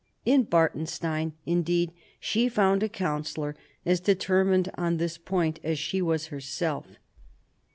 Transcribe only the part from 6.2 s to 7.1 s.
herself.